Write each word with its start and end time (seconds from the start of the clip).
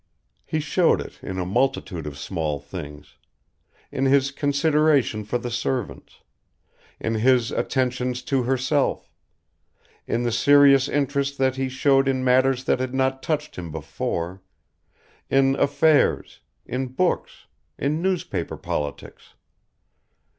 He 0.47 0.59
showed 0.59 0.99
it 0.99 1.19
in 1.21 1.37
a 1.37 1.45
multitude 1.45 2.07
of 2.07 2.17
small 2.17 2.59
things 2.59 3.17
in 3.91 4.05
his 4.05 4.31
consideration 4.31 5.23
for 5.23 5.37
the 5.37 5.51
servants, 5.51 6.21
in 6.99 7.13
his 7.13 7.51
attentions 7.51 8.23
to 8.23 8.41
herself, 8.41 9.13
in 10.07 10.23
the 10.23 10.31
serious 10.31 10.89
interest 10.89 11.37
that 11.37 11.55
he 11.57 11.69
showed 11.69 12.07
in 12.07 12.23
matters 12.23 12.63
that 12.63 12.79
had 12.79 12.95
not 12.95 13.21
touched 13.21 13.57
him 13.57 13.71
before, 13.71 14.41
in 15.29 15.55
affairs, 15.57 16.39
in 16.65 16.87
books, 16.87 17.45
in 17.77 18.01
newspaper 18.01 18.57
politics. 18.57 19.35